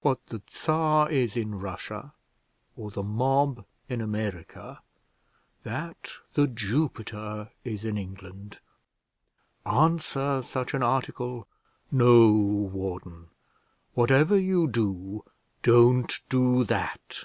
What 0.00 0.28
the 0.28 0.40
Czar 0.50 1.10
is 1.10 1.36
in 1.36 1.56
Russia, 1.60 2.14
or 2.74 2.90
the 2.90 3.02
mob 3.02 3.66
in 3.86 4.00
America, 4.00 4.80
that 5.62 6.10
The 6.32 6.46
Jupiter 6.46 7.50
is 7.64 7.84
in 7.84 7.98
England. 7.98 8.60
Answer 9.66 10.40
such 10.42 10.72
an 10.72 10.82
article! 10.82 11.46
No, 11.92 12.32
warden; 12.32 13.26
whatever 13.92 14.38
you 14.38 14.66
do, 14.68 15.22
don't 15.62 16.18
do 16.30 16.64
that. 16.64 17.24